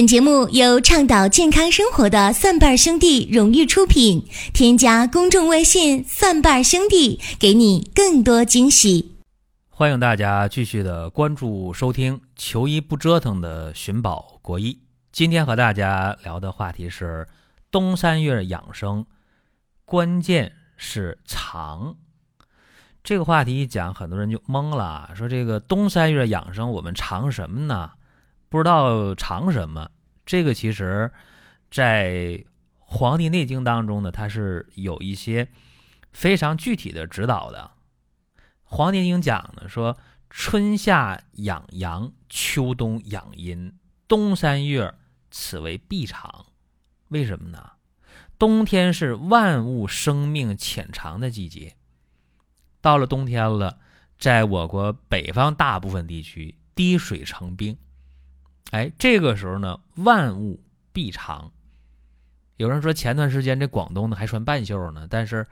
[0.00, 4.26] 本节目由倡导健康生活的蒜瓣兄弟荣誉出品。
[4.54, 9.18] 添加公众微信“蒜瓣兄弟”，给你更多惊喜。
[9.68, 14.78] 欢迎大家继续的关注收听“求医不折腾”的寻宝国医。
[15.12, 17.28] 今天和大家聊的话题是
[17.70, 19.04] 冬三月养生，
[19.84, 21.96] 关键是藏。
[23.04, 27.90] 这个话题一讲，很多人就懵了，说这个冬三月养生，我们藏什么呢？
[28.50, 29.90] 不知道藏什么，
[30.26, 31.12] 这个其实，
[31.70, 32.10] 在
[32.78, 35.48] 《黄帝内经》当中呢，它是有一些
[36.12, 37.70] 非常具体的指导的。
[38.64, 39.96] 《黄帝内经》讲呢，说
[40.28, 43.72] 春夏养阳，秋冬养阴，
[44.08, 44.92] 冬三月
[45.30, 46.46] 此为必藏。
[47.08, 47.70] 为什么呢？
[48.36, 51.76] 冬天是万物生命潜藏的季节，
[52.80, 53.78] 到了冬天了，
[54.18, 57.78] 在我国北方大部分地区，滴水成冰。
[58.70, 61.52] 哎，这个时候呢，万物必长。
[62.56, 65.46] 有人说前段时间这广东呢还穿半袖呢，但是，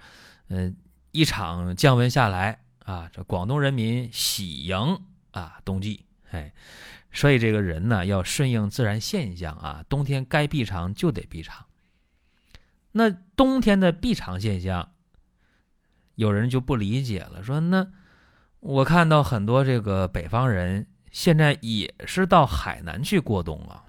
[0.48, 0.76] 嗯，
[1.10, 5.00] 一场降温下来啊，这广东人民喜迎
[5.32, 6.04] 啊冬季。
[6.30, 6.52] 哎，
[7.10, 11.66] 所以这个人呢要顺应自然现象啊，冬天该避长就得避长。
[12.92, 14.92] 那冬天的闭藏现象，
[16.14, 17.90] 有人就不理解了，说那
[18.60, 20.86] 我看到很多这个北方人。
[21.18, 23.82] 现在也是到海南去过冬啊，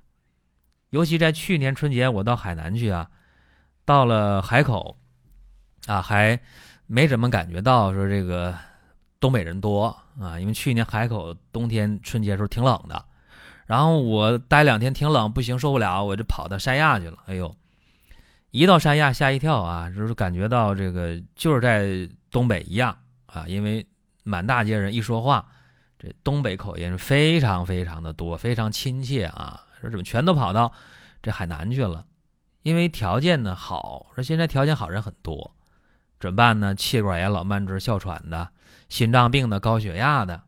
[0.89, 3.07] 尤其在去年春节，我到海南去啊，
[3.85, 4.97] 到了海口，
[5.85, 6.39] 啊，还
[6.87, 8.57] 没怎么感觉到说这个
[9.19, 13.05] 东北人多啊，因为去年海口冬天春节时候挺冷的，
[13.67, 17.19] 然后我待两天挺冷，不行受不了，我就跑到三亚去了。
[17.27, 17.55] 哎呦，
[18.49, 23.85] 一到三亚吓一跳啊，就是感觉到这个就是在东北一样啊，因为
[24.23, 25.45] 满大街人一说话。
[25.99, 29.65] 这东北口音非常非常的多，非常亲切啊！
[29.81, 30.71] 说怎么全都跑到
[31.21, 32.05] 这海南去了？
[32.63, 35.55] 因为条件呢好，说现在条件好人很多，
[36.17, 36.73] 怎么办呢？
[36.73, 38.49] 气管炎、老慢支、哮喘的，
[38.87, 40.41] 心脏病的、高血压的，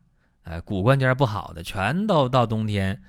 [0.44, 3.02] 哎，骨关节不好的，全都到冬天，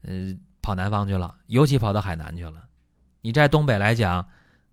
[0.00, 2.64] 呃，跑南方去了，尤其跑到海南去了。
[3.20, 4.26] 你在东北来讲，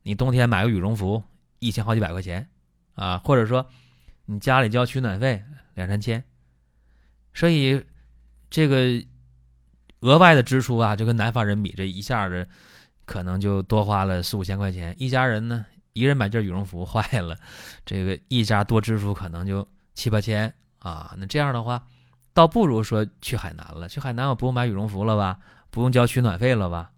[0.04, 1.22] 你冬天买个羽绒服，
[1.60, 2.50] 一千好几百块钱
[2.96, 3.68] 啊，或者说
[4.26, 5.44] 你家里交取暖费
[5.74, 6.24] 两三千。
[7.38, 7.86] 所以，
[8.50, 9.06] 这个
[10.00, 12.48] 额外的支出啊，就跟南方人比，这一下子
[13.06, 14.96] 可能就多花了四五千块钱。
[14.98, 17.38] 一家人呢，一人买件羽绒服坏了，
[17.86, 21.14] 这个一家多支出可能就七八千啊。
[21.20, 21.86] 那这样的话，
[22.34, 23.88] 倒不如说去海南了。
[23.88, 25.38] 去海南我不用买羽绒服了吧，
[25.70, 26.90] 不用交取暖费了吧？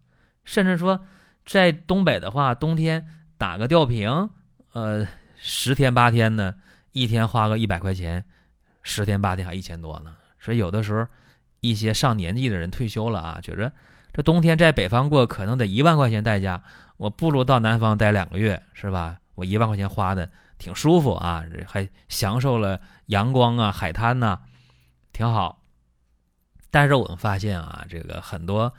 [0.46, 1.06] 甚至说，
[1.46, 3.06] 在东北的话，冬天
[3.38, 4.30] 打个吊瓶，
[4.72, 6.58] 呃，十天八天的，
[6.94, 8.24] 一天花个一百块钱，
[8.84, 10.16] 十天八天还一千多呢。
[10.40, 11.08] 所以有的时候，
[11.60, 13.72] 一些上年纪的人退休了啊，觉着
[14.14, 16.64] 这冬天在北方过可能得一万块钱代价，
[16.98, 19.18] 我不如到南方待两个月，是吧？
[19.36, 24.40] 我一万块钱花的挺舒服啊，还享受了阳光啊、海滩呐，
[25.14, 25.62] 挺好。
[26.72, 28.74] 但是我们发现啊，这个很多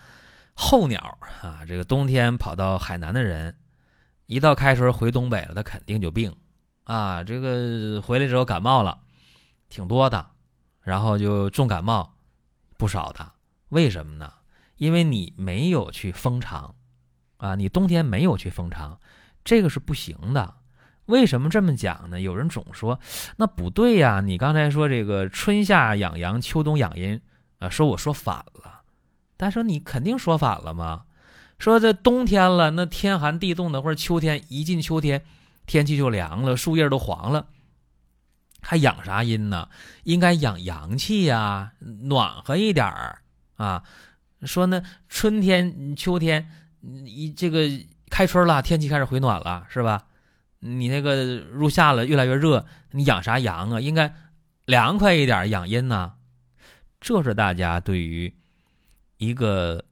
[0.55, 3.57] 候鸟啊，这个冬天跑到海南的人，
[4.27, 6.35] 一到开春回东北了，他肯定就病
[6.85, 8.99] 啊，这个回来之后感冒了，
[9.69, 10.27] 挺多的。
[10.83, 12.15] 然后就重感冒，
[12.77, 13.33] 不少的。
[13.69, 14.33] 为什么呢？
[14.77, 16.75] 因为你没有去封藏，
[17.37, 18.99] 啊，你冬天没有去封藏，
[19.45, 20.55] 这个是不行的。
[21.07, 22.21] 为什么这么讲呢？
[22.21, 22.99] 有人总说
[23.37, 27.21] 那不对呀，你刚才说这个春夏养阳，秋冬养阴，
[27.59, 28.83] 啊，说我说反了。
[29.37, 31.05] 但是你肯定说反了吗？
[31.59, 35.23] 说这冬天了，那天寒地冻的，或者秋天一进秋天，
[35.67, 37.49] 天气就凉了，树叶都黄了。
[38.63, 39.69] 还养啥阴呢？
[40.05, 43.23] 应该养阳气呀，暖和一点儿
[43.57, 43.83] 啊。
[44.43, 46.51] 说呢，春天、秋天，
[47.05, 47.69] 一这个
[48.11, 50.07] 开春了，天气开始回暖了，是吧？
[50.61, 53.81] 你那个入夏了，越来越热，你养啥阳啊？
[53.81, 54.15] 应该
[54.67, 56.15] 凉快一点，养阴呢。
[57.01, 58.35] 这是大家对于
[59.17, 59.87] 一个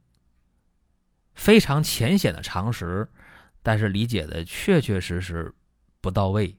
[1.35, 3.09] 非常浅显的常识，
[3.63, 5.55] 但是理解的确确实实
[6.03, 6.58] 不到位。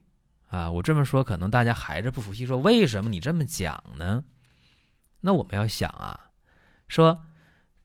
[0.49, 4.23] 啊，我这么说可能大家还是不服气，说为什么你这么讲呢？
[5.21, 6.31] 那我们要想啊，
[6.87, 7.23] 说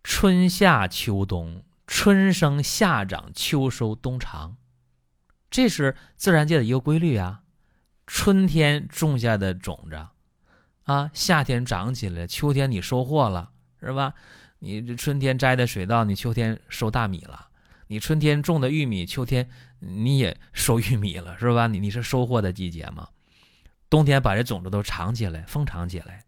[0.02, 4.56] 春夏秋冬，春生夏长，秋收冬藏，
[5.50, 7.42] 这是自然界的一个规律啊。
[8.06, 10.06] 春天种下的种子，
[10.84, 13.50] 啊，夏天长起来，秋天你收获了，
[13.80, 14.14] 是吧？
[14.58, 17.48] 你这春天摘的水稻，你秋天收大米了。
[17.86, 19.48] 你春天种的玉米，秋天
[19.86, 21.66] 你也收玉米了，是吧？
[21.66, 23.08] 你你是收获的季节嘛？
[23.90, 26.24] 冬天把这种子都藏起来，封藏起来。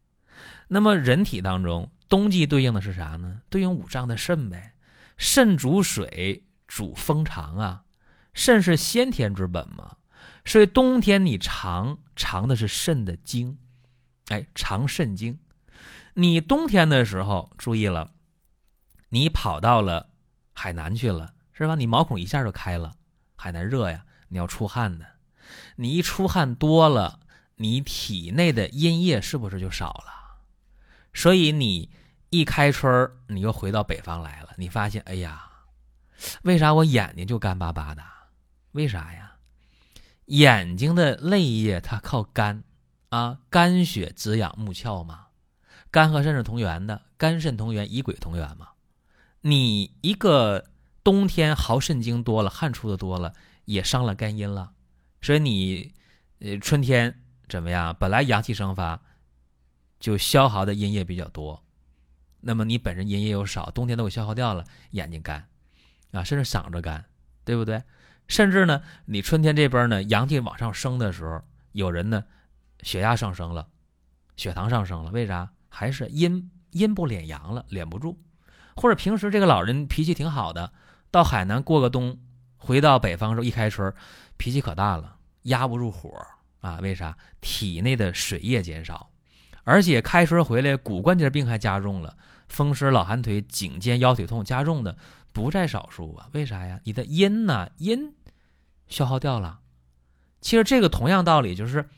[0.68, 3.40] 那么人体当中，冬季对应的是啥呢？
[3.48, 4.72] 对应五脏的肾呗。
[5.16, 7.84] 肾主水，主风藏啊，
[8.34, 9.96] 肾是先天之本嘛，
[10.44, 13.56] 所以冬天你藏藏的是肾的精，
[14.28, 15.38] 哎，藏肾精。
[16.12, 18.12] 你冬天的时候注意了，
[19.08, 20.10] 你跑到了
[20.52, 21.74] 海南去了，是吧？
[21.74, 22.92] 你毛孔一下就开了，
[23.36, 25.06] 海南热呀，你要出汗的，
[25.76, 27.20] 你一出汗多了，
[27.56, 30.40] 你体内的阴液是不是就少了？
[31.14, 31.90] 所以你
[32.30, 35.48] 一开春你又回到北方来了，你发现，哎呀，
[36.42, 38.02] 为啥我眼睛就干巴巴的？
[38.72, 39.36] 为啥呀？
[40.26, 42.64] 眼睛的泪液它靠肝
[43.10, 45.26] 啊，肝血滋养目窍嘛。
[45.90, 48.70] 肝和肾是同源的，肝肾同源，以鬼同源嘛。
[49.40, 50.64] 你一个
[51.06, 53.32] 冬天耗肾精多了，汗出的多了，
[53.64, 54.72] 也伤了肝阴了。
[55.22, 55.94] 所以你，
[56.40, 57.94] 呃，春天怎么样？
[57.96, 59.00] 本来阳气生发，
[60.00, 61.62] 就消耗的阴液比较多，
[62.40, 65.46] 那么你本身阴液又少，冬天都给消耗掉了，眼睛干，
[66.10, 67.04] 啊，甚至嗓子干，
[67.44, 67.80] 对不对？
[68.26, 72.24] 甚至呢，你春天这边呢，阳气往上升的时候，有人呢，
[72.82, 73.68] 血压上升了，
[74.36, 75.52] 血糖上升了，为啥？
[75.68, 78.18] 还是阴阴不敛阳了，敛不住，
[78.74, 80.72] 或者平时这个老人脾气挺好的，
[81.10, 82.18] 到海南过个冬，
[82.56, 83.92] 回到北方时候一开春，
[84.36, 86.10] 脾气可大了，压不住火
[86.60, 86.78] 啊？
[86.80, 87.16] 为啥？
[87.40, 89.10] 体内的水液减少，
[89.64, 92.16] 而且开春回来骨关节病还加重了，
[92.48, 94.96] 风湿、老寒腿、颈肩腰腿痛加重的
[95.32, 96.28] 不在少数啊？
[96.32, 96.80] 为啥呀？
[96.84, 97.70] 你的阴呢？
[97.78, 98.14] 阴
[98.88, 99.60] 消耗掉了。
[100.40, 101.88] 其实这个同样道理就是，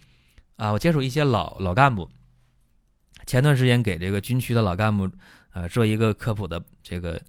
[0.57, 2.11] 啊，我接触一些老老干部。
[3.27, 5.11] 前段时间给这个军区的老干部，
[5.53, 7.21] 呃，做一个科普的这个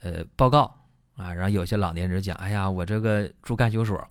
[0.00, 0.77] 呃报告
[1.18, 4.08] 啊，然后有些老年人讲，哎呀，我这个住干休所，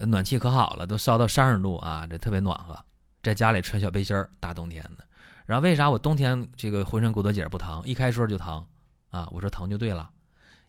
[0.00, 2.76] 暖气可好了，都烧到三十度啊，这特别暖和，
[3.22, 5.04] 在家里穿小背心儿，大冬天的。
[5.46, 8.66] 然后为啥我冬天这个浑身骨头节不疼，一开春就疼
[9.10, 9.28] 啊？
[9.30, 10.10] 我说疼就对了，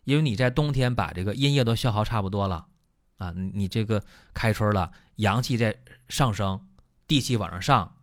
[0.04, 2.66] 因为你在冬天把这个阴液都消耗差不多了
[3.18, 4.02] 啊，你这个
[4.32, 5.76] 开春了，阳气在
[6.08, 6.66] 上升，
[7.06, 7.96] 地气往上上。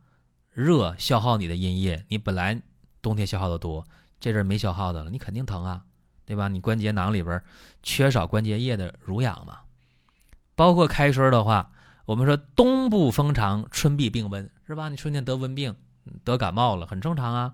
[0.52, 2.60] 热消耗你的阴液，你本来
[3.00, 3.86] 冬天消耗的多，
[4.20, 5.86] 这阵没消耗的了，你肯定疼啊，
[6.28, 6.48] 对吧？
[6.50, 7.42] 你关节囊里边
[7.82, 9.60] 缺少关节液的濡养嘛。
[10.56, 11.72] 包括开春的话，
[12.06, 14.90] 我们说冬不封长，春必病温，是吧？
[14.90, 15.76] 你春天得温病，
[16.24, 17.54] 得感冒了，很正常啊。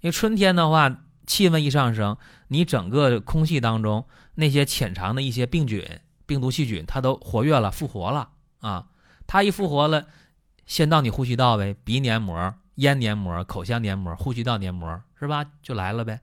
[0.00, 2.16] 因为春天的话，气温一上升，
[2.48, 4.06] 你整个空气当中
[4.36, 5.84] 那些潜藏的一些病菌、
[6.26, 8.30] 病毒、细菌，它都活跃了，复活了
[8.60, 8.86] 啊。
[9.26, 10.06] 它一复活了。
[10.66, 15.46] 先到你呼吸道呗，鼻黏膜、咽黏膜、口腔黏膜、呼吸道黏膜是吧？
[15.62, 16.20] 就来了呗。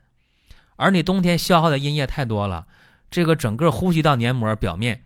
[0.75, 2.67] 而你冬天消耗的阴液太多了，
[3.09, 5.03] 这个整个呼吸道黏膜表面，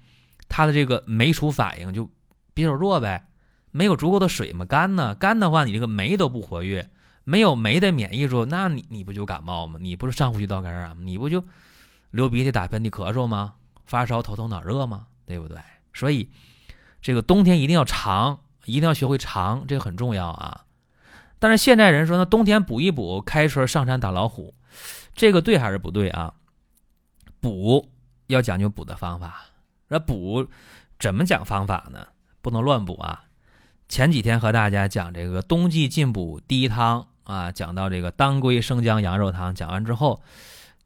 [0.48, 2.10] 它的这个酶除反应就
[2.54, 3.28] 比较弱呗，
[3.72, 6.90] 没有足够的水嘛，干呢，干的话你这个酶都不活跃，
[7.24, 9.78] 没有酶的免疫住，那你你不就感冒吗？
[9.82, 11.04] 你不是上呼吸道感染吗？
[11.04, 11.44] 你不就
[12.12, 13.56] 流鼻涕、打喷嚏、咳嗽吗？
[13.86, 15.08] 发烧、头疼、脑热吗？
[15.26, 15.58] 对不对？
[15.94, 16.30] 所以
[17.02, 18.40] 这个冬天一定要长。
[18.66, 20.66] 一定要学会长，这个很重要啊！
[21.40, 24.54] 但是现在人说呢，冬天补一补，开春上山打老虎，
[25.14, 26.34] 这个对还是不对啊？
[27.40, 27.90] 补
[28.28, 29.46] 要讲究补的方法，
[29.88, 30.48] 那补
[31.00, 32.08] 怎么讲方法呢？
[32.42, 33.24] 不能乱补啊！
[33.90, 40.22] 前几天和大家讲这个冬季进补第一汤啊，讲到这个当归生姜羊肉汤，讲完之后，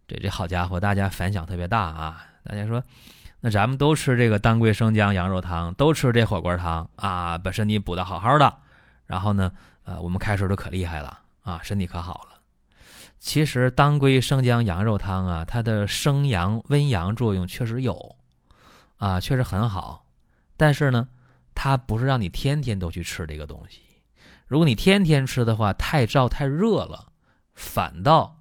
[0.07, 2.25] 这这好家伙，大家反响特别大啊！
[2.43, 2.83] 大家说。
[3.43, 8.57] 那咱们都吃这个当归生姜羊肉汤，都吃这火锅汤啊，把身体补得好好的。
[9.07, 9.51] 然后呢，
[9.83, 12.41] 呃，我们开春都可厉害了啊，身体可好了。
[13.19, 18.15] 其实当归生姜羊肉汤啊，它的生阳温阳作用确实有，
[18.97, 20.05] 啊，确实很好。
[20.57, 21.07] 但是呢，
[21.53, 23.81] 它不是让你天天都去吃这个东西。
[24.47, 27.11] 如果你天天吃的话，太燥太热了，
[27.53, 28.37] 反倒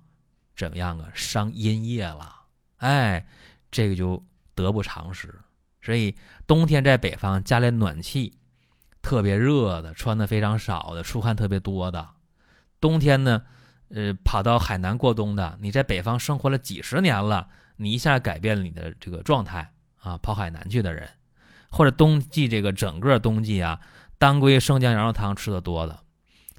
[0.56, 1.10] 怎么样啊？
[1.14, 2.44] 伤阴液了。
[2.78, 3.26] 哎，
[3.70, 4.24] 这个就。
[4.52, 5.40] 得不偿失，
[5.80, 6.14] 所以
[6.46, 8.36] 冬天在北方家里暖气
[9.02, 12.08] 特别热的，穿的非常少的，出汗特别多的。
[12.80, 13.42] 冬天呢，
[13.88, 21.08] 呃，跑到海南过冬的，你在北方生活了几十年了，你一下改变了你的这个状态啊，跑海南去的人，
[21.70, 23.80] 或者冬季这个整个冬季啊，
[24.18, 26.00] 当归生姜羊肉汤吃的多的，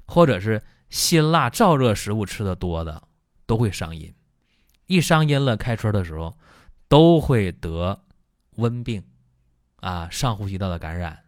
[0.06, 3.02] 或者是辛辣燥热食物吃的多的，
[3.46, 4.14] 都会伤阴。
[4.86, 6.36] 一伤阴了，开春的时候。
[6.88, 8.02] 都会得
[8.56, 9.02] 温病，
[9.76, 11.20] 啊，上呼吸道的感染，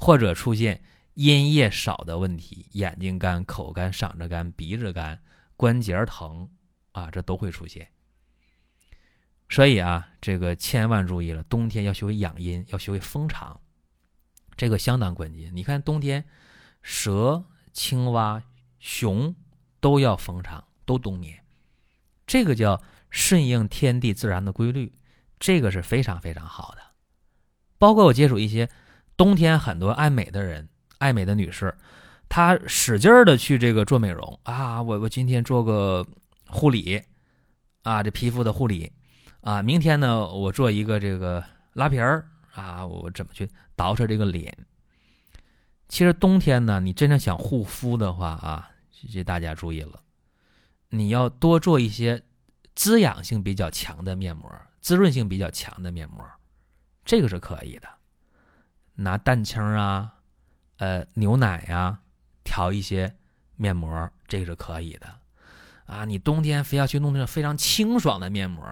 [0.00, 0.82] 或者出现
[1.14, 5.20] 阴液少的问题，眼睛干、口干、嗓子干、鼻子干、
[5.58, 6.48] 关节疼，
[6.92, 7.86] 啊，这都会出现。
[9.50, 13.60] 所以啊，这个千万注意了，冬天要学会养阴，要学会封藏，
[14.56, 15.54] 这个相当关键。
[15.54, 16.24] 你看冬天，
[16.80, 18.42] 蛇、青蛙、
[18.78, 19.36] 熊
[19.80, 21.38] 都要封藏，都冬眠，
[22.26, 24.94] 这个叫顺应天地自然的规律，
[25.38, 26.80] 这个是非常非常好的。
[27.76, 28.70] 包括我接触一些
[29.20, 31.76] 冬天很多爱美的人，爱美的女士，
[32.26, 36.06] 她使劲儿的去这个做美容啊，我我今天做个
[36.46, 37.02] 护理
[37.82, 38.90] 啊，这皮肤的护理
[39.42, 43.46] 啊，明天呢我做一个这个拉皮儿啊，我怎么去
[43.76, 44.56] 捯饬这个脸？
[45.90, 48.70] 其实冬天呢，你真正想护肤的话啊，
[49.12, 50.00] 这大家注意了，
[50.88, 52.22] 你要多做一些
[52.74, 54.50] 滋养性比较强的面膜，
[54.80, 56.24] 滋润性比较强的面膜，
[57.04, 57.99] 这个是可以的。
[58.94, 60.14] 拿蛋清啊，
[60.76, 62.00] 呃，牛奶呀，
[62.44, 63.16] 调一些
[63.56, 65.06] 面膜，这个是可以的。
[65.86, 68.64] 啊，你冬天非要去弄那种非常清爽的面膜，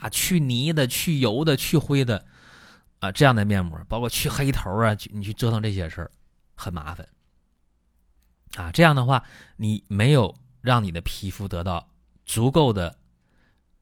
[0.00, 2.24] 啊，去泥的、去油的、去灰的。
[3.00, 6.10] 啊，这样的面膜，包括去黑头啊，你去折腾这些事儿，
[6.54, 7.08] 很麻烦。
[8.54, 9.24] 啊，这样的话，
[9.56, 11.88] 你没有让你的皮肤得到
[12.24, 12.96] 足够的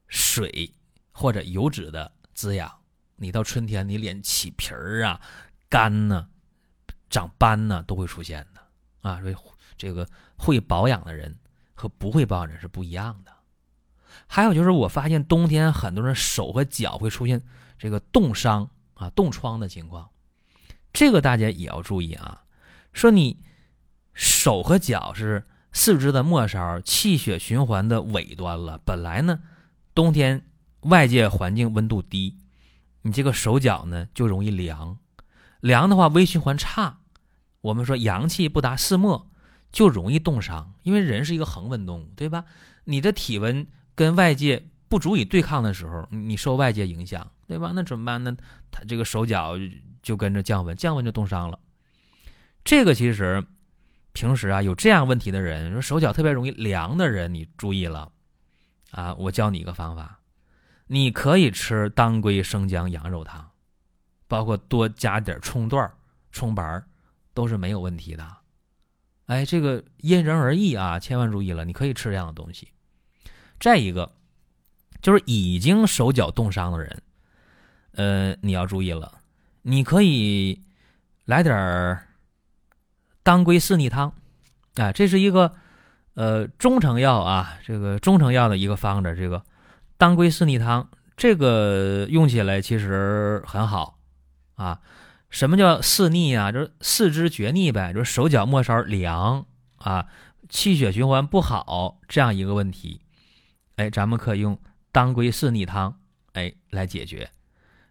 [0.09, 0.75] 水
[1.13, 2.80] 或者油脂的滋养，
[3.21, 5.21] 你到春天你脸起皮儿啊、
[5.69, 6.27] 干呢、
[7.09, 8.61] 长斑呢，都会出现的。
[9.09, 9.37] 啊，所以
[9.77, 11.39] 这个会保养的人
[11.75, 13.33] 和不会保养人是不一样的。
[14.27, 17.43] 还有就是，我发现冬天很多人手和脚会出现
[17.79, 18.69] 这个冻伤。
[18.95, 20.11] 啊，冻疮的情况，
[20.93, 22.45] 这个大家也要注意啊。
[22.93, 23.43] 说你
[24.13, 28.77] 手和脚是四肢的末梢，气血循环的尾端了。
[28.85, 29.41] 本来呢，
[29.95, 30.47] 冬天
[30.81, 32.37] 外界环境温度低，
[33.03, 34.99] 你这个手脚呢就容易凉，
[35.61, 36.99] 凉的话微循环差。
[37.61, 39.31] 我们说阳气不达四末，
[39.71, 40.75] 就容易冻伤。
[40.83, 42.45] 因为人是一个恒温动物，对吧？
[42.85, 47.31] 你的体温跟外界不足以对抗的时候，你受外界影响。
[47.47, 47.73] 对吧？
[47.75, 48.37] 那怎么办呢？
[48.71, 49.55] 他这个手脚
[50.05, 51.59] 就跟着降温，降温就冻伤了。
[52.63, 53.45] 这个其实
[54.13, 58.13] 平时啊有这样问题的人，说手脚特别容易凉的人，你注意了
[58.93, 59.15] 啊！
[59.15, 60.20] 我教你一个方法，
[60.93, 63.49] 你可以吃当归生姜羊肉汤，
[64.27, 65.89] 包括多加点葱段、
[66.33, 66.83] 葱白
[67.33, 68.27] 都是没有问题的。
[69.27, 72.73] 哎，这个因人而异啊，千万注意了，你可以吃这样的东西。
[73.61, 74.11] 再一个
[75.01, 77.03] 就是已经手脚冻伤的人。
[77.93, 79.21] 呃，你要注意了，
[79.63, 80.61] 你可以
[81.25, 82.05] 来点儿
[83.23, 84.13] 当归四逆汤，
[84.75, 85.55] 啊，这是一个
[86.15, 89.15] 呃中成药啊，这个中成药的一个方子。
[89.15, 89.45] 这个
[90.01, 93.99] 当归四逆汤，这个用起来其实很好
[94.55, 94.81] 啊。
[95.29, 96.51] 什么叫四逆啊？
[96.51, 99.45] 就是四肢厥逆呗，就是手脚末梢凉
[99.77, 100.07] 啊，
[100.49, 103.03] 气血循环不好这样一个问题。
[103.77, 104.59] 哎，咱们可以用
[104.91, 105.95] 当归四逆汤，
[106.33, 107.29] 哎，来解决。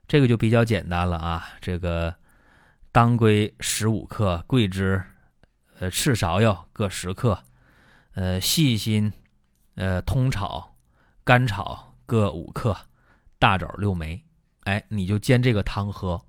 [0.07, 2.15] 这个就比较简单了啊，这个
[2.91, 4.99] 当归十五克，桂枝、
[5.77, 7.43] 呃赤芍药各十克，
[8.15, 9.13] 呃细辛、
[9.75, 10.75] 呃通草、
[11.23, 12.75] 甘草各五克，
[13.37, 14.21] 大枣六枚，
[14.63, 16.19] 哎，你就煎这个汤喝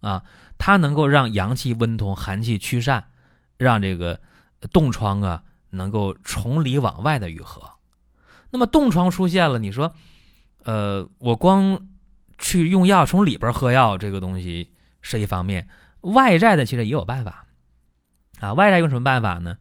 [0.00, 0.24] 啊，
[0.56, 3.04] 它能够让阳气温通，寒气驱散，
[3.58, 4.18] 让这个
[4.72, 7.70] 冻疮啊能够从里往外的愈合。
[8.50, 9.94] 那么冻疮出现了，你说，
[10.64, 11.86] 呃，我光。
[12.38, 15.66] 去用药从里边喝药，这个东西是一方面，
[16.02, 17.46] 外在的其实也有办法，
[18.40, 19.56] 啊，外在用什么办法呢？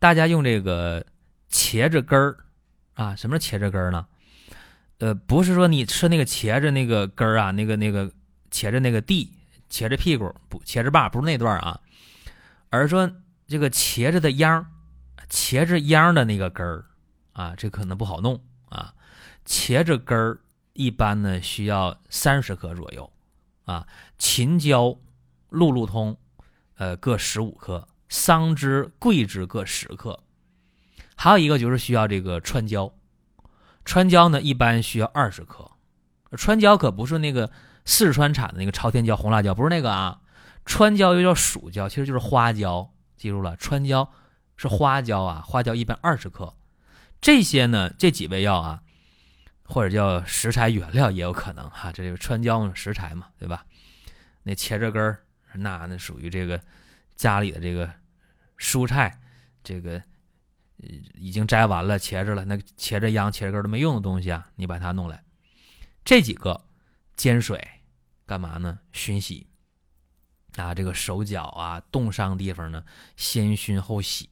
[0.00, 1.06] 大家用这个
[1.48, 2.36] 茄子根儿，
[2.94, 4.08] 啊，什么是茄子根儿呢？
[4.98, 8.10] 呃，不是说你吃那个茄子那个根儿啊，那个那个
[8.50, 9.32] 茄子那个蒂，
[9.70, 11.80] 茄子屁股不，茄子把不是那段啊，
[12.70, 13.10] 而是说
[13.46, 14.66] 这个茄子的秧，
[15.30, 16.84] 茄子秧的那个根儿，
[17.32, 18.94] 啊，这可能不好弄啊，
[19.46, 20.38] 茄子根儿。
[20.78, 23.10] 一般呢需要三十克左右，
[23.64, 23.86] 啊，
[24.18, 24.94] 秦椒、
[25.48, 26.14] 路路通，
[26.74, 30.22] 呃，各十五克，桑枝、桂枝各十克，
[31.14, 32.92] 还有一个就是需要这个川椒，
[33.86, 35.70] 川椒呢一般需要二十克，
[36.36, 37.50] 川椒可不是那个
[37.86, 40.20] 四川产的那个朝天椒、红辣椒，不是那个啊，
[40.66, 44.12] 川椒又叫蜀椒，其实就是花椒，记住了，川椒
[44.58, 46.54] 是花椒啊，花椒一般二十克，
[47.22, 48.82] 这些呢这几味药啊。
[49.68, 53.66] 或者叫食材原料也有可能哈，这个川椒食材嘛，对吧？
[54.44, 55.18] 那茄子根儿，
[55.54, 56.60] 那那属于这个
[57.16, 57.90] 家里的这个
[58.56, 59.18] 蔬菜，
[59.64, 60.00] 这个
[61.14, 65.24] 已经摘完了茄子了，那茄子秧、茄子根都没用的东西啊，你把它弄来，
[66.04, 66.64] 这几个
[67.16, 67.66] 煎水
[68.26, 68.78] 干嘛呢？
[68.92, 69.46] 熏洗
[70.56, 72.84] 啊，这个手脚啊冻伤地方呢，
[73.16, 74.28] 先熏后洗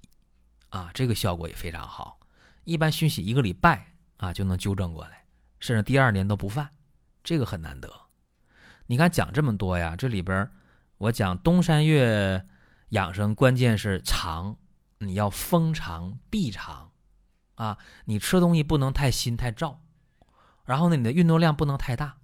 [0.68, 2.18] 啊，这个效果也非常好。
[2.64, 3.86] 一般熏洗一个礼拜
[4.16, 5.24] 啊，就能纠正过来。
[5.60, 6.68] 甚至第二年都不犯，
[7.22, 7.90] 这个很难得。
[8.86, 10.50] 你看讲这么多呀，这里边
[10.98, 12.44] 我讲东山月
[12.90, 14.56] 养生，关键是肠，
[15.06, 16.92] 你要封肠闭肠
[17.54, 17.78] 啊。
[18.06, 19.76] 你吃东西不能太辛太燥，
[20.64, 22.16] 然后呢，你的运动量不能太大，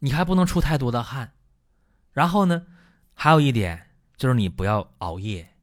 [0.00, 1.34] 你还不能出太多的汗，
[2.12, 2.66] 然后呢，
[3.14, 5.54] 还有一点就是你不要熬夜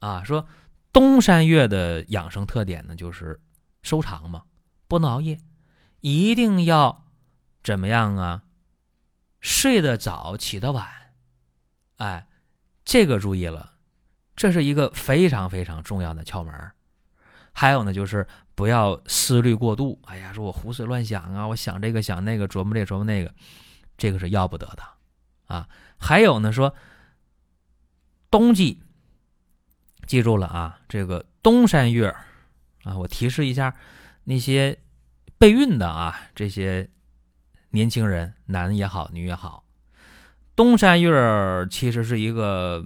[0.00, 0.24] 啊。
[0.24, 0.46] 说
[0.92, 3.40] 东山月的养生特点呢，就是
[3.82, 4.44] 收藏嘛，
[4.88, 5.40] 不能熬夜，
[6.00, 7.04] 一定要
[7.62, 8.42] 怎么样啊？
[9.40, 11.14] 睡得早，起得晚，
[11.98, 12.26] 哎，
[12.84, 13.74] 这个注意了，
[14.38, 16.54] 这是一个非常非常重要的窍门。
[17.52, 20.00] 还有呢，就是不要思虑过度。
[20.06, 23.34] 哎呀，说我胡思乱想啊，我想这个想那个，琢磨这琢磨那个，
[23.98, 24.82] 这个是要不得的
[25.54, 25.68] 啊。
[25.98, 26.74] 还有呢，说
[28.30, 28.80] 冬季，
[30.06, 32.08] 记住了啊，这个冬山月
[32.84, 33.74] 啊，我提示一下
[34.24, 34.78] 那些
[35.36, 36.88] 备孕的啊，这些。
[37.70, 39.62] 年轻人，男也好，女也好，
[40.56, 41.12] 东山月
[41.70, 42.82] 其实是一个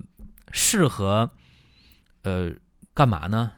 [0.51, 1.31] 适合，
[2.23, 2.53] 呃，
[2.95, 3.53] 干嘛呢？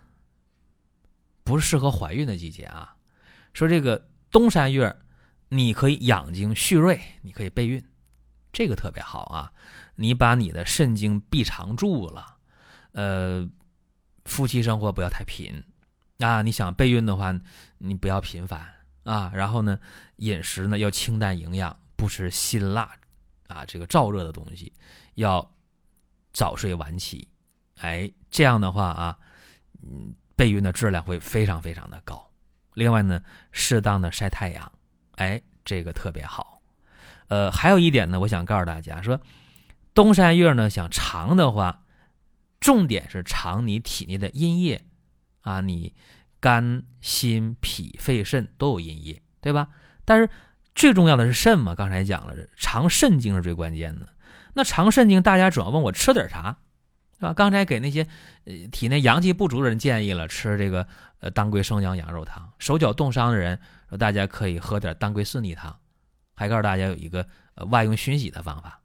[1.42, 2.96] 不适合怀孕的季节啊。
[3.52, 4.94] 说这个东山月，
[5.48, 7.84] 你可以养精蓄锐，你可以备孕，
[8.52, 9.52] 这个特别好啊。
[9.96, 12.36] 你把你的肾精闭藏住了，
[12.92, 13.48] 呃，
[14.24, 15.62] 夫妻生活不要太频
[16.18, 16.42] 啊。
[16.42, 17.38] 你想备孕的话，
[17.78, 18.72] 你不要频繁。
[19.04, 19.78] 啊，然后呢，
[20.16, 22.90] 饮食呢要清淡营养，不吃辛辣，
[23.48, 24.72] 啊，这个燥热的东西，
[25.16, 25.54] 要
[26.32, 27.28] 早睡晚起，
[27.76, 29.18] 哎，这样的话啊，
[29.80, 32.28] 嗯，备孕的质量会非常非常的高。
[32.74, 33.20] 另外呢，
[33.52, 34.72] 适当的晒太阳，
[35.12, 36.60] 哎，这个特别好。
[37.28, 39.20] 呃，还有一点呢，我想告诉大家说，
[39.94, 41.84] 东山月呢想长的话，
[42.58, 44.84] 重点是长你体内的阴液，
[45.42, 45.94] 啊，你。
[46.40, 49.68] 肝、心、脾、肺、肾都有阴液，对吧？
[50.04, 50.28] 但是
[50.74, 54.06] 最重要的是肾嘛，刚才讲了，长肾经是最关键的。
[54.52, 56.58] 那长肾经，大家主要问我吃点啥，
[57.24, 57.34] 吧？
[57.34, 58.06] 刚才给那些
[58.44, 60.86] 呃体内阳气不足的人建议了，吃这个
[61.20, 65.78] 呃当归生姜羊肉汤；手脚冻伤的人，说大家可以喝点当归四逆汤。
[66.34, 68.80] 还告诉大家有一个呃外用熏洗的方法。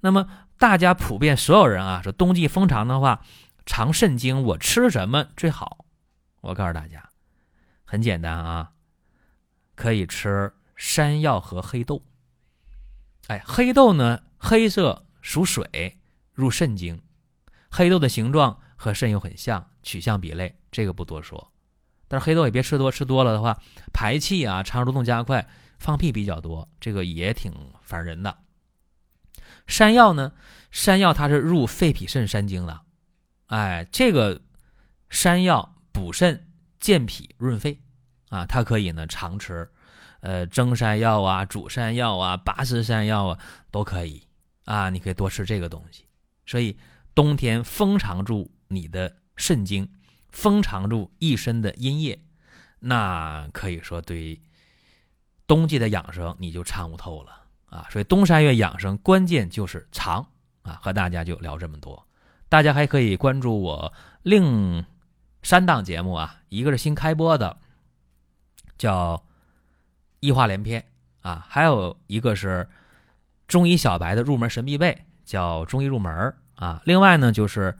[0.00, 3.22] 那么大家普遍所有人啊，说冬季风肠的话，
[3.64, 5.86] 肠肾经我吃什么最好？
[6.40, 7.10] 我告诉大家，
[7.84, 8.72] 很简单啊，
[9.74, 12.02] 可以吃山药和黑豆。
[13.28, 15.98] 哎，黑豆呢，黑色属水，
[16.34, 17.00] 入肾经。
[17.72, 21.50] 黑豆的形状和肾又很像，取向比类，这个不多说。
[22.06, 23.58] 但是黑豆也别吃多，吃多了的话，
[23.92, 28.38] 排气啊，肠蠕动加快，放屁比较多，这个也挺烦人的。
[29.66, 30.32] 山药呢，
[30.70, 32.82] 山药它是入肺脾肾三经的。
[33.46, 34.42] 哎，这个
[35.10, 35.70] 山药。
[35.94, 36.48] 补肾、
[36.80, 37.78] 健脾、润肺，
[38.30, 39.70] 啊，它可以呢常吃，
[40.20, 43.38] 呃，蒸山药啊、煮山药啊、拔丝山药啊
[43.70, 44.26] 都可以，
[44.64, 46.06] 啊，你可以多吃这个东西。
[46.46, 46.74] 所以
[47.14, 49.88] 冬天封藏住你的肾精，
[50.30, 52.22] 封藏住一身的阴液，
[52.80, 54.40] 那可以说对
[55.46, 57.86] 冬季的养生你就参悟透了啊。
[57.90, 60.26] 所以冬山月养生关键就是藏
[60.62, 62.06] 啊，和大家就聊这么多，
[62.48, 64.84] 大家还可以关注我另。
[65.44, 67.58] 三档节目啊，一个是新开播的，
[68.78, 69.16] 叫
[70.20, 70.80] 《医话连篇》
[71.28, 72.68] 啊，还有一个是
[73.48, 76.12] 中医小白的入门神必备，叫《中医入门》
[76.62, 76.80] 啊。
[76.84, 77.76] 另外呢，就是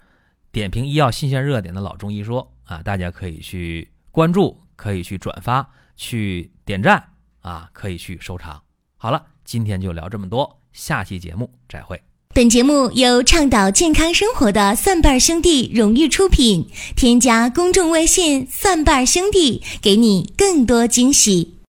[0.51, 8.61] 点评医药新鲜热点的老中医说啊，大家可以去关注，可以去转发，去点赞啊，可以去收藏。
[8.97, 12.03] 好了，今天就聊这么多，下期节目再会。
[12.35, 16.67] 本节目由倡导健康生活的蒜瓣兄弟荣誉出品。
[16.97, 21.62] 添加公众微信“蒜瓣兄弟”，给你更多惊喜。